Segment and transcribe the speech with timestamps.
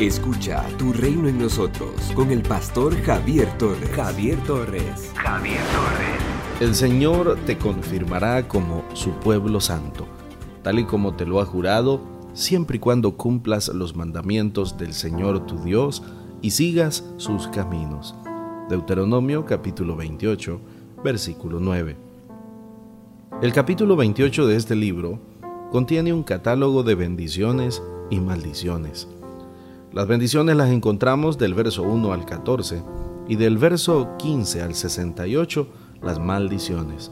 [0.00, 3.88] Escucha Tu Reino en Nosotros con el pastor Javier Torres.
[3.92, 5.10] Javier Torres.
[5.14, 6.60] Javier Torres.
[6.60, 10.06] El Señor te confirmará como su pueblo santo,
[10.62, 12.02] tal y como te lo ha jurado,
[12.34, 16.02] siempre y cuando cumplas los mandamientos del Señor tu Dios
[16.42, 18.14] y sigas sus caminos.
[18.68, 20.60] Deuteronomio capítulo 28,
[21.02, 21.96] versículo 9.
[23.40, 25.20] El capítulo 28 de este libro
[25.72, 29.08] contiene un catálogo de bendiciones y maldiciones.
[29.96, 32.82] Las bendiciones las encontramos del verso 1 al 14
[33.28, 35.66] y del verso 15 al 68
[36.02, 37.10] las maldiciones.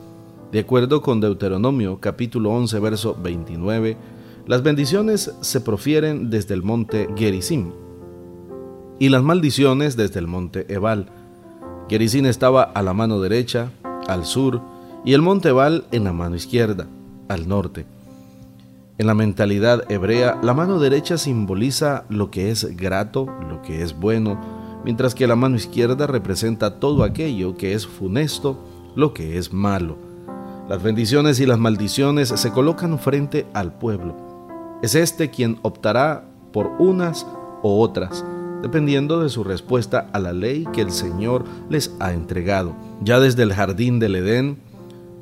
[0.53, 3.97] De acuerdo con Deuteronomio capítulo 11 verso 29,
[4.47, 7.73] las bendiciones se profieren desde el monte Gerizim
[8.99, 11.07] y las maldiciones desde el monte Ebal.
[11.89, 13.73] Gerizim estaba a la mano derecha,
[14.07, 14.61] al sur,
[15.07, 16.87] y el monte Ebal en la mano izquierda,
[17.29, 17.87] al norte.
[18.97, 23.99] En la mentalidad hebrea, la mano derecha simboliza lo que es grato, lo que es
[23.99, 24.41] bueno,
[24.85, 28.57] mientras que la mano izquierda representa todo aquello que es funesto,
[28.95, 29.97] lo que es malo.
[30.69, 34.15] Las bendiciones y las maldiciones se colocan frente al pueblo.
[34.81, 37.27] Es este quien optará por unas
[37.65, 38.25] o otras,
[38.63, 42.77] dependiendo de su respuesta a la ley que el Señor les ha entregado.
[43.03, 44.59] Ya desde el jardín del Edén,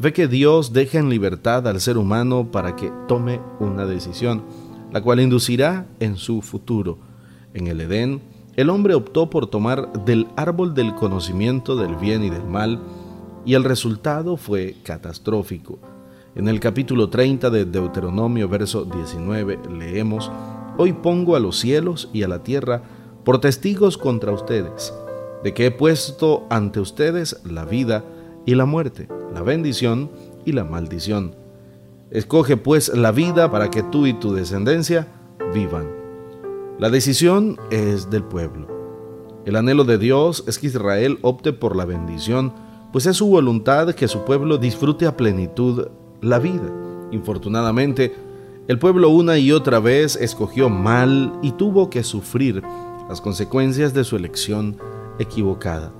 [0.01, 4.43] ve que Dios deja en libertad al ser humano para que tome una decisión,
[4.93, 6.99] la cual inducirá en su futuro.
[7.55, 8.21] En el Edén,
[8.57, 12.81] el hombre optó por tomar del árbol del conocimiento del bien y del mal,
[13.45, 15.79] y el resultado fue catastrófico.
[16.35, 20.31] En el capítulo 30 de Deuteronomio, verso 19, leemos,
[20.79, 22.83] Hoy pongo a los cielos y a la tierra
[23.25, 24.95] por testigos contra ustedes,
[25.45, 28.05] de que he puesto ante ustedes la vida
[28.47, 30.11] y la muerte, la bendición
[30.45, 31.35] y la maldición.
[32.11, 35.09] Escoge pues la vida para que tú y tu descendencia
[35.55, 35.87] vivan.
[36.79, 38.67] La decisión es del pueblo.
[39.45, 42.53] El anhelo de Dios es que Israel opte por la bendición,
[42.93, 45.89] pues es su voluntad que su pueblo disfrute a plenitud
[46.21, 46.71] la vida.
[47.11, 48.15] Infortunadamente,
[48.69, 52.63] el pueblo una y otra vez escogió mal y tuvo que sufrir
[53.09, 54.77] las consecuencias de su elección
[55.19, 55.93] equivocada.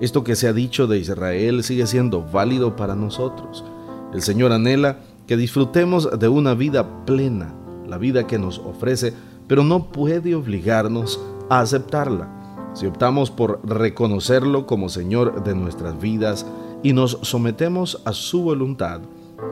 [0.00, 3.64] Esto que se ha dicho de Israel sigue siendo válido para nosotros.
[4.12, 7.52] El Señor anhela que disfrutemos de una vida plena,
[7.86, 9.12] la vida que nos ofrece,
[9.48, 11.20] pero no puede obligarnos
[11.50, 12.28] a aceptarla.
[12.74, 16.46] Si optamos por reconocerlo como Señor de nuestras vidas
[16.82, 19.00] y nos sometemos a su voluntad,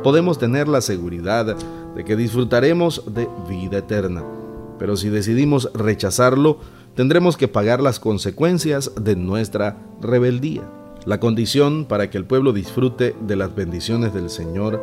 [0.04, 1.56] podemos tener la seguridad
[1.94, 4.22] de que disfrutaremos de vida eterna.
[4.78, 6.58] Pero si decidimos rechazarlo,
[6.96, 10.62] tendremos que pagar las consecuencias de nuestra rebeldía.
[11.04, 14.82] La condición para que el pueblo disfrute de las bendiciones del Señor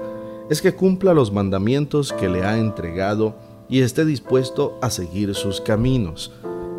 [0.49, 3.35] es que cumpla los mandamientos que le ha entregado
[3.67, 6.31] y esté dispuesto a seguir sus caminos.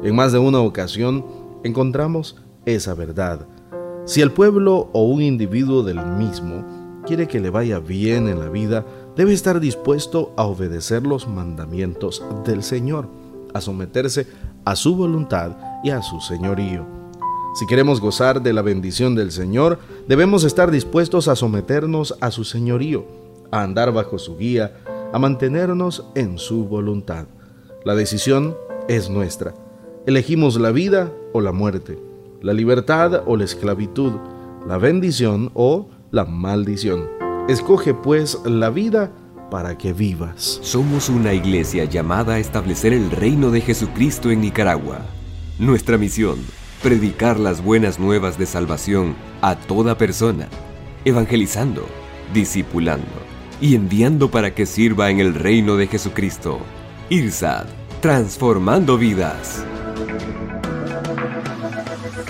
[0.03, 1.27] En más de una ocasión
[1.65, 3.47] encontramos esa verdad.
[4.07, 8.49] Si el pueblo o un individuo del mismo quiere que le vaya bien en la
[8.49, 8.87] vida,
[9.17, 13.09] debe estar dispuesto a obedecer los mandamientos del Señor,
[13.53, 14.27] a someterse
[14.65, 16.87] a su voluntad y a su señorío.
[17.55, 22.43] Si queremos gozar de la bendición del Señor, debemos estar dispuestos a someternos a su
[22.43, 23.05] señorío,
[23.53, 24.77] a andar bajo su guía,
[25.13, 27.27] a mantenernos en su voluntad.
[27.85, 28.57] La decisión
[28.89, 29.55] es nuestra.
[30.07, 31.99] Elegimos la vida o la muerte,
[32.43, 34.13] la libertad o la esclavitud,
[34.67, 37.09] la bendición o la maldición.
[37.49, 39.13] Escoge pues la vida
[39.51, 40.59] para que vivas.
[40.63, 45.03] Somos una iglesia llamada a establecer el reino de Jesucristo en Nicaragua.
[45.59, 46.39] Nuestra misión,
[46.83, 50.49] predicar las buenas nuevas de salvación a toda persona,
[51.05, 51.87] evangelizando,
[52.33, 53.07] discipulando
[53.61, 56.59] y enviando para que sirva en el reino de Jesucristo.
[57.09, 57.67] IRSAD,
[58.01, 59.65] transformando vidas.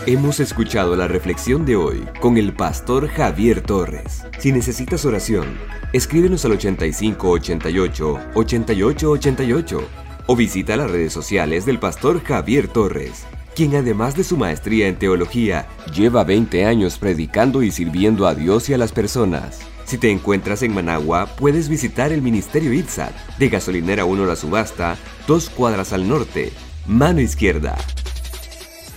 [0.07, 4.23] Hemos escuchado la reflexión de hoy con el pastor Javier Torres.
[4.39, 5.47] Si necesitas oración,
[5.95, 9.89] escríbenos al 8588 8888
[10.27, 13.25] o visita las redes sociales del pastor Javier Torres,
[13.57, 18.69] quien además de su maestría en teología, lleva 20 años predicando y sirviendo a Dios
[18.69, 19.61] y a las personas.
[19.87, 24.99] Si te encuentras en Managua, puedes visitar el Ministerio ITSAT de Gasolinera 1 La Subasta,
[25.27, 26.53] dos cuadras al norte,
[26.87, 27.79] mano izquierda